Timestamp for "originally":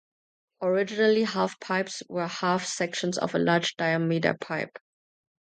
0.63-1.21